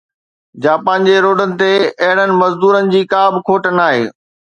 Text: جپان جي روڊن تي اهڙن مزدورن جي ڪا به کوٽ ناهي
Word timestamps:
جپان 0.63 1.05
جي 1.09 1.17
روڊن 1.25 1.51
تي 1.61 1.71
اهڙن 2.03 2.29
مزدورن 2.41 2.93
جي 2.97 3.01
ڪا 3.15 3.23
به 3.33 3.39
کوٽ 3.47 3.73
ناهي 3.81 4.05